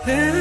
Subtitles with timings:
[0.00, 0.32] مقصد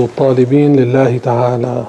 [0.00, 1.84] الطالبين لله تعالى.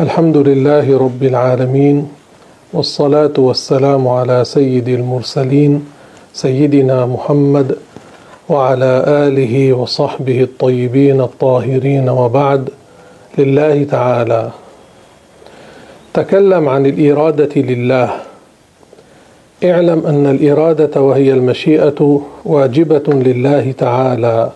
[0.00, 2.08] الحمد لله رب العالمين
[2.72, 5.84] والصلاة والسلام على سيد المرسلين
[6.32, 7.76] سيدنا محمد
[8.48, 12.77] وعلى آله وصحبه الطيبين الطاهرين وبعد.
[13.38, 14.50] لله تعالى.
[16.14, 18.10] تكلم عن الإرادة لله.
[19.64, 24.50] اعلم أن الإرادة وهي المشيئة واجبة لله تعالى.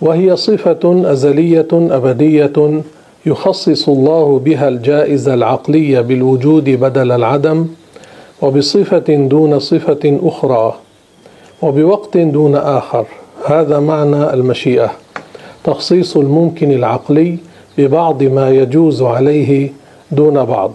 [0.00, 2.82] وهي صفة أزلية أبدية
[3.26, 7.66] يخصص الله بها الجائزة العقلية بالوجود بدل العدم
[8.42, 10.74] وبصفة دون صفة أخرى
[11.62, 13.06] وبوقت دون آخر.
[13.46, 14.90] هذا معنى المشيئة.
[15.64, 17.38] تخصيص الممكن العقلي
[17.78, 19.72] ببعض ما يجوز عليه
[20.12, 20.72] دون بعض.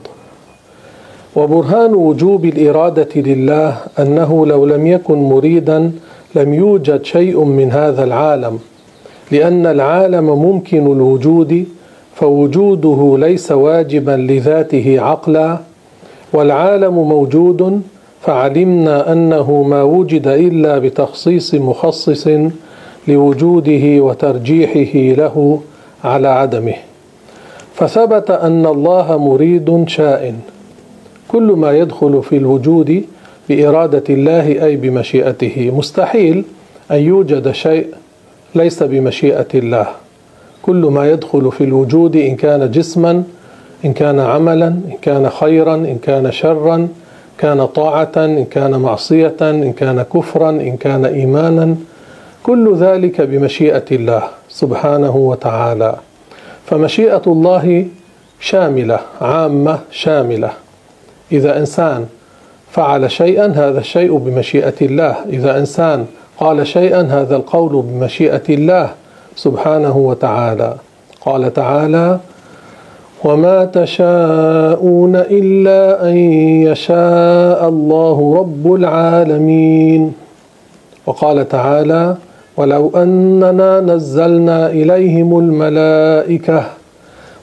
[1.35, 5.91] وبرهان وجوب الإرادة لله أنه لو لم يكن مريدا
[6.35, 8.59] لم يوجد شيء من هذا العالم
[9.31, 11.65] لأن العالم ممكن الوجود
[12.15, 15.57] فوجوده ليس واجبا لذاته عقلا
[16.33, 17.81] والعالم موجود
[18.21, 22.27] فعلمنا أنه ما وجد إلا بتخصيص مخصص
[23.07, 25.59] لوجوده وترجيحه له
[26.03, 26.73] على عدمه.
[27.81, 30.35] فثبت أن الله مريد شاء
[31.27, 33.03] كل ما يدخل في الوجود
[33.49, 36.43] بإرادة الله أي بمشيئته مستحيل
[36.91, 37.87] أن يوجد شيء
[38.55, 39.87] ليس بمشيئة الله.
[40.61, 43.23] كل ما يدخل في الوجود إن كان جسما
[43.85, 46.87] إن كان عملا إن كان خيرا إن كان شرا
[47.37, 51.75] كان طاعة إن كان معصية إن كان كفرا إن كان إيمانا.
[52.43, 55.95] كل ذلك بمشيئة الله سبحانه وتعالى.
[56.65, 57.85] فمشيئة الله
[58.39, 60.49] شاملة عامة شاملة.
[61.31, 62.05] إذا إنسان
[62.71, 65.15] فعل شيئا هذا الشيء بمشيئة الله.
[65.29, 66.05] إذا إنسان
[66.39, 68.89] قال شيئا هذا القول بمشيئة الله
[69.35, 70.75] سبحانه وتعالى.
[71.21, 72.19] قال تعالى
[73.23, 76.17] وما تشاءون إلا أن
[76.67, 80.13] يشاء الله رب العالمين.
[81.05, 82.15] وقال تعالى
[82.57, 86.63] ولو أننا نزلنا إليهم الملائكة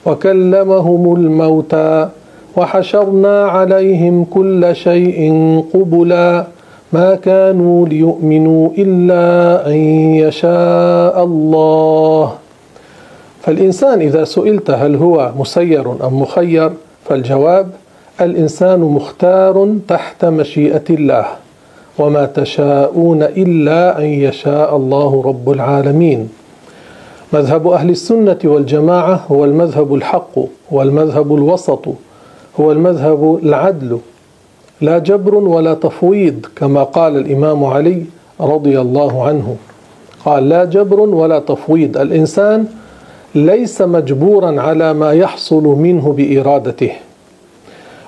[0.06, 2.08] وكلمهم الموتى
[2.56, 5.20] وحشرنا عليهم كل شيء
[5.74, 6.44] قبلا
[6.92, 9.76] ما كانوا ليؤمنوا إلا أن
[10.24, 12.32] يشاء الله.
[13.42, 16.70] فالإنسان إذا سئلت هل هو مسير أم مخير
[17.04, 17.70] فالجواب
[18.20, 21.26] الإنسان مختار تحت مشيئة الله.
[21.98, 26.28] وما تشاءون إلا أن يشاء الله رب العالمين.
[27.32, 30.38] مذهب أهل السنة والجماعة هو المذهب الحق
[30.70, 31.84] والمذهب الوسط
[32.60, 33.98] هو المذهب العدل.
[34.81, 38.03] لا جبر ولا تفويض كما قال الإمام علي
[38.41, 39.56] رضي الله عنه.
[40.25, 41.97] قال لا جبر ولا تفويض.
[41.97, 42.66] الإنسان
[43.34, 46.92] ليس مجبورا على ما يحصل منه بإرادته.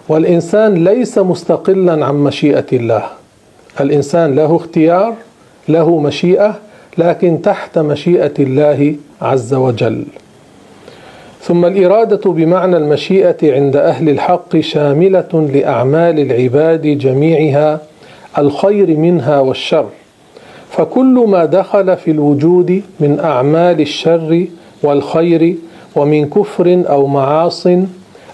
[0.09, 3.20] والإنسان ليس مستقلا عن مشيئة الله.
[3.81, 5.15] الإنسان له اختيار
[5.69, 6.59] له مشيئة
[6.99, 10.05] لكن تحت مشيئة الله عز وجل.
[11.43, 17.81] ثم الإرادة بمعنى المشيئة عند أهل الحق شاملة لأعمال العباد جميعها
[18.39, 19.87] الخير منها والشر.
[20.71, 24.47] فكل ما دخل في الوجود من أعمال الشر
[24.83, 25.57] والخير
[25.97, 27.67] ومن كفر أو معاص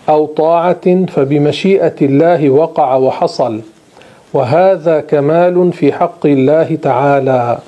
[0.08, 3.60] أو طاعة فبمشيئة الله وقع وحصل.
[4.32, 7.58] وهذا كمال في حق الله تعالى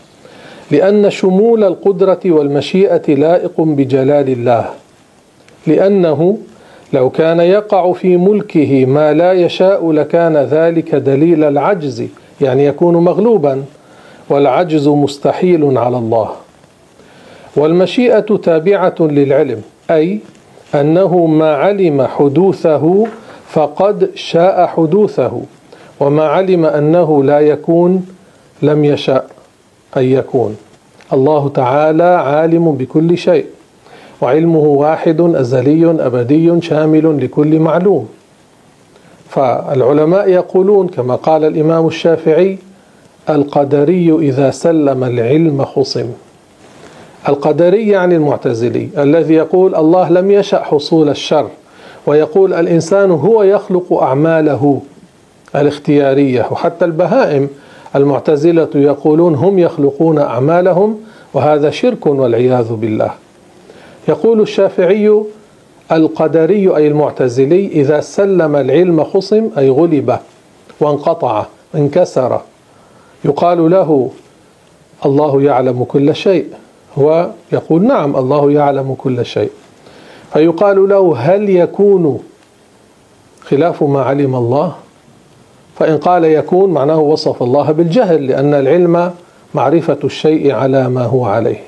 [0.71, 4.67] لأن شمول القدرة والمشيئة لائق بجلال الله
[5.67, 6.39] لأنه
[6.93, 12.05] لو كان يقع في ملكه ما لا يشاء لكان ذلك دليل العجز
[12.41, 13.65] يعني يكون مغلوبا
[14.31, 16.31] والعجز مستحيل على الله.
[17.57, 20.19] والمشيئة تابعة للعلم أي
[20.75, 23.07] أنه ما علم حدوثه
[23.49, 25.43] فقد شاء حدوثه.
[26.01, 28.07] وما علم أنه لا يكون
[28.63, 29.27] لم يشاء
[29.97, 30.57] أن يكون.
[31.13, 33.47] الله تعالى عالم بكل شيء.
[34.21, 38.09] وعلمه واحد أزلي أبدي شامل لكل معلوم.
[39.29, 42.59] فالعلماء يقولون كما قال الإمام الشافعي
[43.31, 46.07] القدري إذا سلم العلم خصم
[47.29, 51.49] القدري يعني المعتزلي الذي يقول الله لم يشأ حصول الشر.
[52.07, 54.81] ويقول الإنسان هو يخلق أعماله.
[55.57, 56.47] الاختيارية.
[56.51, 57.49] وحتى البهائم
[57.97, 61.01] المعتزلة يقولون هم يخلقون أعمالهم
[61.35, 63.11] وهذا شرك والعياذ بالله.
[64.09, 65.23] يقول الشافعي
[65.93, 70.19] القدري أي المعتزلي إذا سلم العلم خصم أي غلب
[70.81, 72.41] وانقطع انكسر.
[73.25, 74.11] يقال له
[75.07, 76.47] الله يعلم كل شيء
[76.99, 79.51] هو يقول نعم الله يعلم كل شيء.
[80.33, 82.21] فيقال له هل يكون
[83.43, 84.75] خلاف ما علم الله؟
[85.79, 89.11] فإن قال يكون معناه وصف الله بالجهل لأن العلم
[89.55, 91.61] معرفة الشيء على ما هو عليه.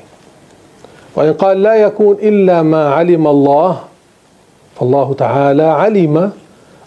[1.16, 3.78] وإن قال لا يكون إلا ما علم الله
[4.76, 6.30] فالله تعالى علم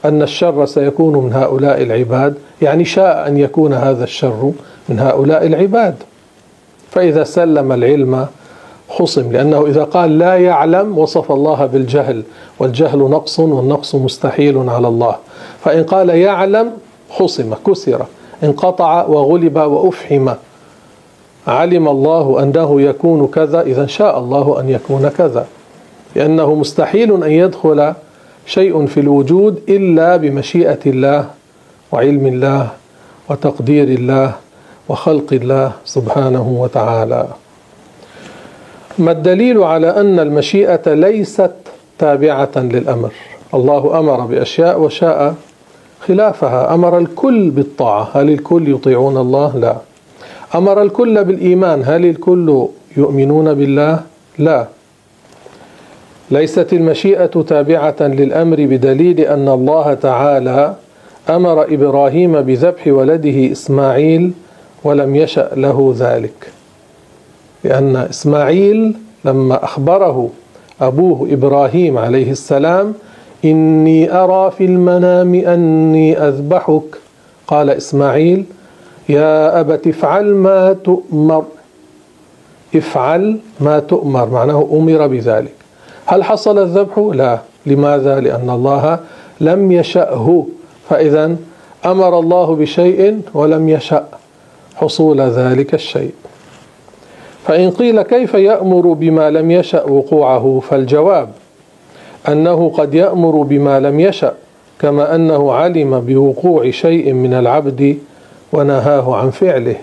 [0.05, 4.51] أن الشر سيكون من هؤلاء العباد يعني شاء أن يكون هذا الشر
[4.89, 5.95] من هؤلاء العباد.
[6.91, 8.27] فإذا سلم العلم
[8.89, 12.23] خصم لأنه إذا قال لا يعلم وصف الله بالجهل
[12.59, 15.15] والجهل نقص والنقص مستحيل على الله.
[15.63, 16.71] فإن قال يعلم
[17.17, 18.05] خصم كسر
[18.43, 20.29] انقطع وغلب وأفحم.
[21.47, 25.47] علم الله أنه يكون كذا إذا شاء الله أن يكون كذا.
[26.15, 27.93] لأنه مستحيل أن يدخل
[28.45, 31.25] شيء في الوجود إلا بمشيئة الله
[31.91, 32.67] وعلم الله
[33.29, 34.33] وتقدير الله
[34.89, 37.27] وخلق الله سبحانه وتعالى.
[38.97, 41.51] ما الدليل على أن المشيئة ليست
[41.99, 43.13] تابعة للأمر؟
[43.53, 45.35] الله أمر بأشياء وشاء
[46.07, 46.73] خلافها.
[46.73, 48.09] أمر الكل بالطاعة.
[48.13, 49.75] هل الكل يطيعون الله؟ لا.
[50.55, 51.83] أمر الكل بالإيمان.
[51.85, 52.67] هل الكل
[52.97, 53.99] يؤمنون بالله؟
[54.37, 54.67] لا.
[56.31, 60.75] ليست المشيئة تابعة للأمر بدليل أن الله تعالى
[61.29, 64.31] أمر إبراهيم بذبح ولده إسماعيل
[64.83, 66.51] ولم يشأ له ذلك.
[67.63, 68.93] لأن إسماعيل
[69.25, 70.29] لما أخبره
[70.81, 72.93] أبوه إبراهيم عليه السلام
[73.45, 76.97] إني أرى في المنام أني أذبحك.
[77.47, 78.45] قال إسماعيل
[79.09, 81.45] يا أبت افعل ما تؤمر.
[82.75, 85.53] افعل ما تؤمر معناه أمر بذلك.
[86.05, 87.39] هل حصل الذبح؟ لا.
[87.65, 88.99] لماذا؟ لأن الله
[89.41, 90.45] لم يشأه.
[90.89, 91.35] فإذا
[91.85, 94.05] أمر الله بشيء ولم يشأ
[94.75, 96.13] حصول ذلك الشيء.
[97.47, 101.29] فإن قيل كيف يأمر بما لم يشأ وقوعه فالجواب
[102.27, 104.33] أنه قد يأمر بما لم يشأ
[104.79, 107.97] كما أنه علم بوقوع شيء من العبد
[108.53, 109.75] ونهاه عن فعله.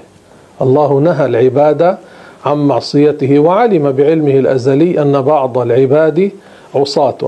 [0.63, 1.97] الله نهى العباد
[2.45, 6.31] عن معصيته وعلم بعلمه الأزلي أن بعض العباد
[6.75, 7.19] عصاة.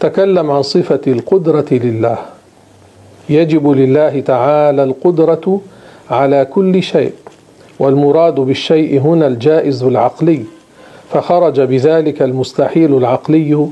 [0.00, 2.18] تكلم عن صفة القدرة لله.
[3.28, 5.60] يجب لله تعالى القدرة
[6.10, 7.12] على كل شيء
[7.78, 10.44] والمراد بالشيء هنا الجائز العقلي.
[11.10, 13.68] فخرج بذلك المستحيل العقلي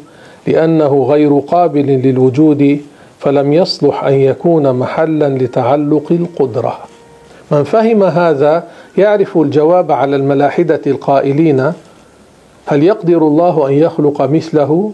[0.47, 2.81] لأنه غير قابل للوجود
[3.19, 6.79] فلم يصلح أن يكون محلا لتعلق القدرة.
[7.51, 8.65] من فهم هذا
[8.99, 11.73] يعرف الجواب على الملاحدة القائلين
[12.67, 14.93] هل يقدر الله أن يخلق مثله؟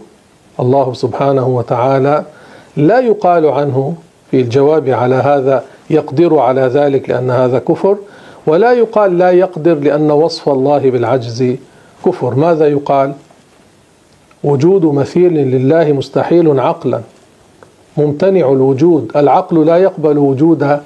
[0.59, 2.23] الله سبحانه وتعالى
[2.77, 3.95] لا يقال عنه.
[4.31, 7.97] في الجواب على هذا يقدر على ذلك لأن هذا كفر
[8.47, 11.55] ولا يقال لا يقدر لأن وصف الله بالعجز.
[12.05, 12.35] كفر.
[12.35, 13.13] ماذا يقال؟
[14.43, 17.01] وجود مثيل لله مستحيل عقلا.
[17.97, 19.11] ممتنع الوجود.
[19.15, 20.79] العقل لا يقبل وجود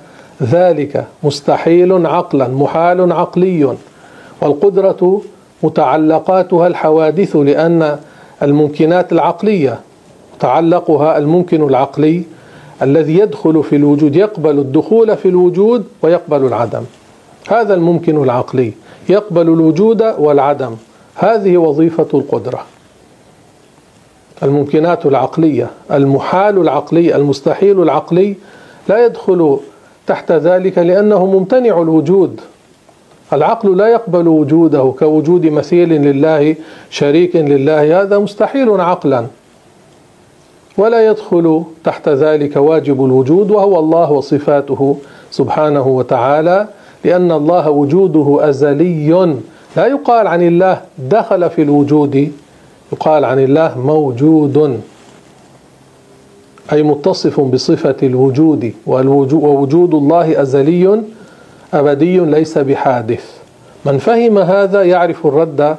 [0.44, 1.06] ذلك.
[1.24, 2.48] مستحيل عقلا.
[2.48, 3.76] محال عقلي.
[4.42, 5.22] والقدرة
[5.64, 7.98] متعلقاتها الحوادث لأن
[8.44, 9.80] الممكنات العقلية
[10.40, 12.24] تعلقها الممكن العقلي
[12.82, 16.84] الذي يدخل في الوجود يقبل الدخول في الوجود ويقبل العدم.
[17.48, 18.74] هذا الممكن العقلي.
[19.10, 20.76] يقبل الوجود والعدم.
[21.16, 22.66] هذه وظيفة القدرة.
[24.44, 28.36] الممكنات العقلية المحال العقلي المستحيل العقلي
[28.90, 29.58] لا يدخل
[30.08, 32.42] تحت ذلك لأنه ممتنع الوجود.
[33.34, 36.56] العقل لا يقبل وجوده كوجود مثيل لله
[36.90, 38.02] شريك لله.
[38.02, 39.28] هذا مستحيل عقلا.
[40.78, 44.98] ولا يدخل تحت ذلك واجب الوجود وهو الله وصفاته
[45.32, 46.68] سبحانه وتعالى
[47.06, 49.38] لأن الله وجوده أزلي
[49.76, 52.32] لا يقال عن الله دخل في الوجود
[52.92, 54.82] يقال عن الله موجود
[56.72, 61.02] أي متصف بصفة الوجود ووجود الله أزلي
[61.74, 63.26] أبدي ليس بحادث.
[63.86, 65.76] من فهم هذا يعرف الرد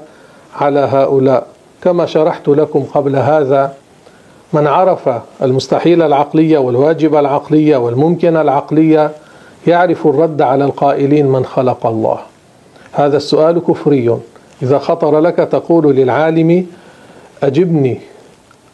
[0.57, 1.47] على هؤلاء.
[1.83, 3.73] كما شرحت لكم قبل هذا
[4.53, 5.09] من عرف
[5.43, 9.11] المستحيل العقلية والواجب العقلية والممكن العقلية
[9.67, 12.19] يعرف الرد على القائلين من خلق الله.
[12.95, 14.19] هذا السؤال كفري.
[14.63, 16.67] إذا خطر لك تقول للعالم
[17.43, 18.01] أجبني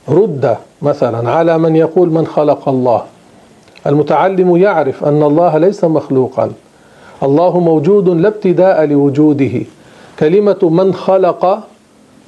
[0.08, 3.02] رد مثلا على من يقول من خلق الله.
[3.86, 6.52] المتعلم يعرف أن الله ليس مخلوقا.
[7.22, 9.60] الله موجود لا ابتداء لوجوده.
[10.18, 11.58] كلمة من خلق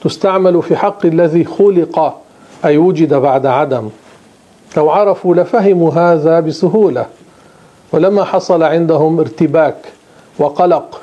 [0.04, 2.20] تستعمل في حق الذي خلق
[2.64, 3.88] أي وجد بعد عدم.
[4.76, 7.06] لو عرفوا لفهموا هذا بسهولة.
[7.92, 9.76] ولما حصل عندهم ارتباك
[10.38, 11.01] وقلق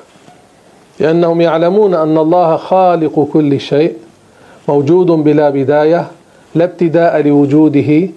[1.00, 3.94] لأنهم يعلمون أن الله خالق كل شيء
[4.68, 6.08] موجود بلا بداية
[6.56, 8.10] لا ابتداء لوجوده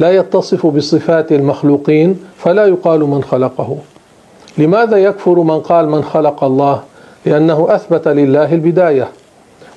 [0.00, 3.76] لا يتصف بصفات المخلوقين فلا يقال من خلقه.
[4.58, 6.82] لماذا يكفر من قال من خلق الله؟
[7.26, 9.08] لأنه أثبت لله البداية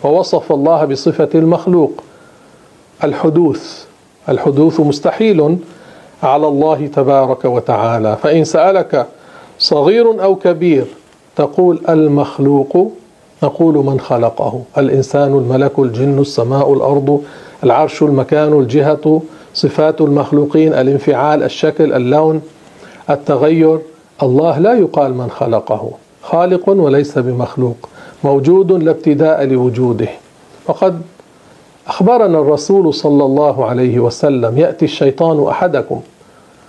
[0.03, 2.03] ووصف الله بصفة المخلوق.
[3.03, 3.85] الحدوث
[4.29, 5.57] الحدوث مستحيل
[6.23, 8.17] على الله تبارك وتعالى.
[8.23, 9.07] فإن سألك
[9.59, 10.85] صغير أو كبير
[11.37, 12.91] تقول المخلوق
[13.43, 14.61] نقول من خلقه.
[14.77, 17.21] الإنسان الملك الجن السماء الأرض
[17.63, 19.21] العرش المكان الجهة
[19.53, 22.41] صفات المخلوقين الانفعال الشكل اللون
[23.09, 23.79] التغير.
[24.23, 25.91] الله لا يقال من خلقه.
[26.21, 27.89] خالق وليس بمخلوق.
[28.23, 30.09] موجود لا ابتداء لوجوده.
[30.67, 31.01] وقد
[31.87, 36.01] أخبرنا الرسول صلى الله عليه وسلم يأتي الشيطان أحدكم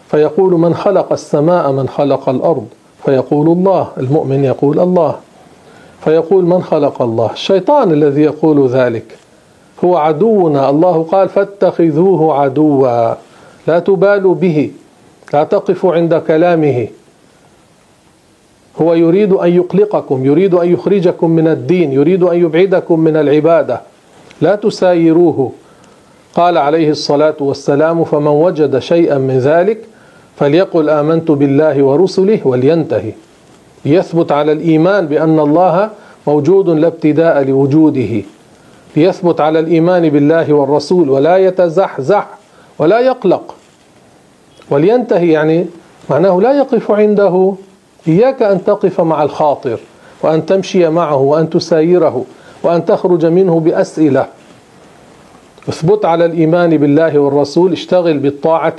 [0.09, 2.67] فيقول من خلق السماء من خلق الأرض.
[3.09, 5.15] فيقول الله المؤمن يقول الله.
[6.05, 9.17] فيقول من خلق الله؟ الشيطان الذي يقول ذلك.
[9.85, 10.71] هو عدونا.
[10.71, 13.15] الله قال فاتخذوه عدوا.
[13.67, 14.71] لا تبالوا به.
[15.33, 16.89] لا تقفوا عند كلامه.
[18.83, 23.81] هو يريد أن يقلقكم يريد أن يخرجكم من الدين يريد أن يبعدكم من العبادة.
[24.41, 25.53] لا تسايروه.
[26.35, 29.79] قال عليه الصلاة والسلام فمن وجد شيئا من ذلك
[30.39, 33.13] فليقل آمنت بالله ورسله ولينتهي.
[33.85, 35.91] يثبت على الإيمان بأن الله
[36.27, 38.23] موجود لا ابتداء لوجوده.
[38.97, 42.29] ليثبت على الإيمان بالله والرسول ولا يتزحزح
[42.79, 43.55] ولا يقلق.
[44.71, 45.67] ولينتهي يعني
[46.11, 47.55] معناه لا يقف عنده.
[48.09, 49.79] إياك أن تقف مع الخاطر
[50.23, 52.25] وأن تمشي معه وأن تسايره
[52.63, 54.27] وأن تخرج منه بأسئلة.
[55.69, 58.77] اثبت على الإيمان بالله والرسول اشتغل بالطاعة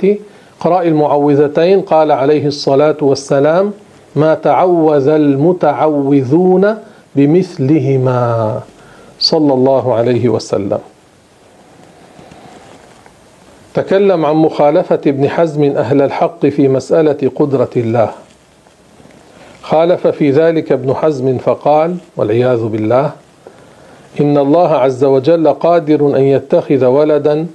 [0.60, 3.72] اقرأ المعوذتين قال عليه الصلاة والسلام
[4.16, 6.76] ما تعوذ المتعوذون
[7.16, 8.60] بمثلهما.
[9.18, 10.78] صلى الله عليه وسلم.
[13.74, 18.10] تكلم عن مخالفة ابن حزم أهل الحق في مسألة قدرة الله.
[19.62, 23.10] خالف في ذلك ابن حزم فقال والعياذ بالله
[24.20, 27.46] إن الله عز وجل قادر أن يتخذ ولدا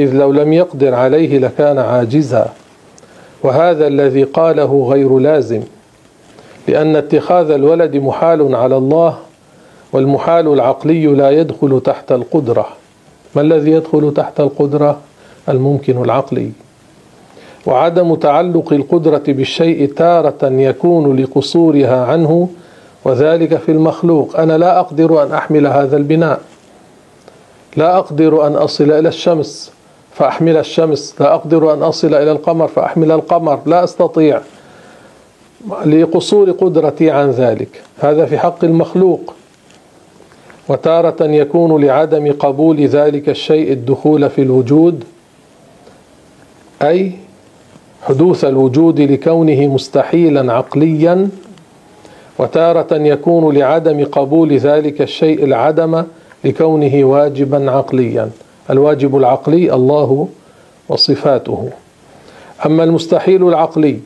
[0.00, 2.52] إذ لو لم يقدر عليه لكان عاجزا.
[3.42, 5.62] وهذا الذي قاله غير لازم
[6.68, 9.18] لأن اتخاذ الولد محال على الله
[9.92, 12.66] والمحال العقلي لا يدخل تحت القدرة.
[13.36, 14.98] ما الذي يدخل تحت القدرة؟
[15.48, 16.50] الممكن العقلي.
[17.66, 22.48] وعدم تعلق القدرة بالشيء تارة يكون لقصورها عنه
[23.04, 24.40] وذلك في المخلوق.
[24.40, 26.40] أنا لا أقدر أن أحمل هذا البناء.
[27.76, 29.72] لا أقدر أن أصل إلى الشمس.
[30.14, 34.40] فأحمل الشمس لا أقدر أن أصل إلى القمر فأحمل القمر لا أستطيع.
[35.86, 37.82] لقصور قدرتي عن ذلك.
[37.98, 39.34] هذا في حق المخلوق.
[40.68, 45.04] وتارة يكون لعدم قبول ذلك الشيء الدخول في الوجود
[46.82, 47.12] أي
[48.02, 51.28] حدوث الوجود لكونه مستحيلا عقليا.
[52.38, 56.04] وتارة يكون لعدم قبول ذلك الشيء العدم
[56.44, 58.30] لكونه واجبا عقليا.
[58.70, 60.28] الواجب العقلي الله
[60.88, 61.70] وصفاته.
[62.66, 63.96] أما المستحيل العقلي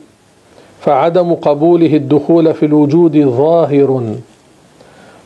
[0.81, 4.15] فعدم قبوله الدخول في الوجود ظاهر.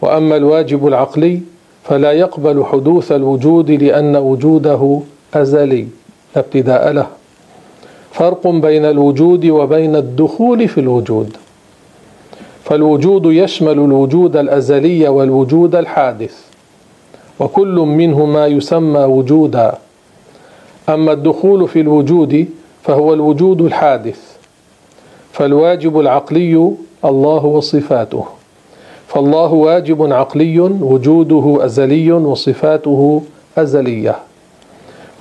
[0.01, 1.41] وأما الواجب العقلي
[1.83, 4.99] فلا يقبل حدوث الوجود لأن وجوده
[5.33, 5.87] أزلي
[6.35, 7.07] لا ابتداء له.
[8.11, 11.37] فرق بين الوجود وبين الدخول في الوجود.
[12.63, 16.50] فالوجود يشمل الوجود الأزلي والوجود الحادث.
[17.41, 19.77] وكل منهما يسمى وجودا.
[20.89, 22.45] أما الدخول في الوجود
[22.83, 24.19] فهو الوجود الحادث
[25.31, 26.71] فالواجب العقلي
[27.05, 28.25] الله وصفاته
[29.07, 33.21] فالله واجب عقلي وجوده أزلي وصفاته
[33.57, 34.15] أزلية.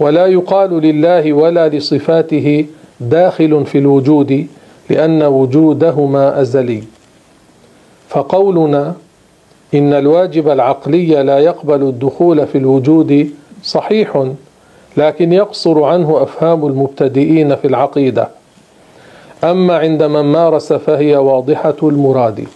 [0.00, 2.66] ولا يقال لله ولا لصفاته
[3.00, 4.46] داخل في الوجود
[4.90, 6.82] لأن وجودهما أزلي.
[8.08, 8.94] فقولنا
[9.74, 13.30] إن الواجب العقلي لا يقبل الدخول في الوجود
[13.64, 14.26] صحيح
[14.96, 18.28] لكن يقصر عنه أفهام المبتدئين في العقيدة.
[19.44, 22.46] أما عند من مارس فهي واضحة المراد.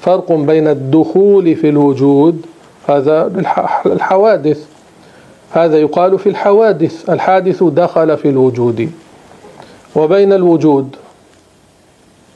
[0.00, 2.46] فرق بين الدخول في الوجود
[2.88, 3.32] هذا
[3.86, 4.66] الحوادث.
[5.50, 8.90] هذا يقال في الحوادث الحادث دخل في الوجود.
[9.96, 10.96] وبين الوجود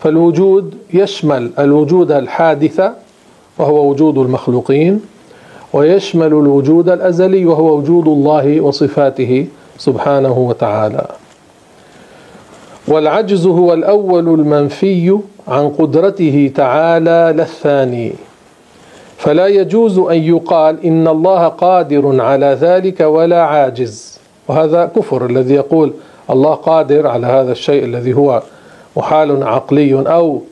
[0.01, 2.93] فالوجود يشمل الوجود الحادث
[3.59, 5.01] وهو وجود المخلوقين
[5.73, 9.47] ويشمل الوجود الأزلي وهو وجود الله وصفاته
[9.79, 11.07] سبحانه وتعالى.
[12.89, 15.19] والعجز هو الأول المنفي
[15.49, 18.13] عن قدرته تعالى لا الثاني.
[19.19, 24.19] فلا يجوز أن يقال إن الله قادر على ذلك ولا عاجز.
[24.49, 25.93] وهذا كفر الذي يقول
[26.31, 28.43] الله قادر على هذا الشيء الذي هو
[28.97, 30.43] محال عقلي أو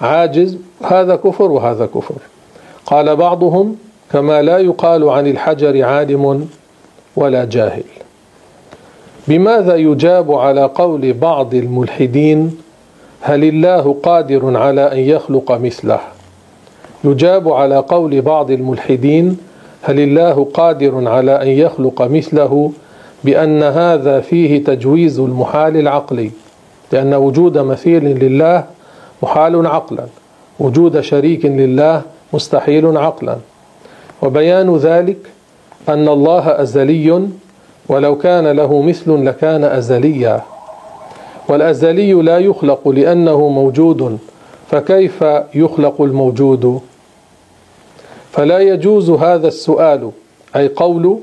[0.00, 2.14] عاجز هذا كفر وهذا كفر.
[2.86, 3.76] قال بعضهم
[4.12, 6.48] كما لا يقال عن الحجر عالم
[7.16, 7.84] ولا جاهل.
[9.28, 12.58] بماذا يجاب على قول بعض الملحدين
[13.20, 16.00] هل الله قادر على أن يخلق مثله؟
[17.04, 19.36] يجاب على قول بعض الملحدين
[19.82, 22.72] هل الله قادر على أن يخلق مثله
[23.24, 26.30] بأن هذا فيه تجويز المحال العقلي؟
[26.92, 28.64] لأن وجود مثيل لله
[29.22, 30.06] محال عقلا.
[30.60, 33.36] وجود شريك لله مستحيل عقلا.
[34.22, 35.18] وبيان ذلك
[35.88, 37.28] أن الله أزلي
[37.88, 40.42] ولو كان له مثل لكان ازليا.
[41.48, 44.18] والأزلي لا يخلق لأنه موجود
[44.70, 46.80] فكيف يخلق الموجود؟
[48.32, 50.10] فلا يجوز هذا السؤال
[50.56, 51.18] أي قول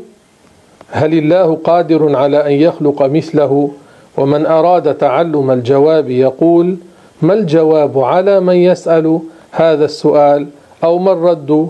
[0.91, 3.71] هل الله قادر على أن يخلق مثله؟
[4.17, 6.77] ومن أراد تعلم الجواب يقول
[7.21, 9.19] ما الجواب على من يسأل
[9.51, 10.47] هذا السؤال
[10.83, 11.69] أو ما الرد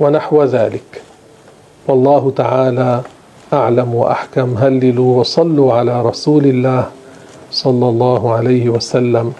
[0.00, 1.02] ونحو ذلك؟
[1.88, 3.00] والله تعالى
[3.52, 4.54] أعلم وأحكم.
[4.58, 6.86] هللوا وصلوا على رسول الله
[7.50, 9.32] صلى الله عليه وسلم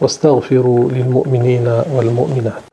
[0.00, 2.67] واستغفروا للمؤمنين والمؤمنات.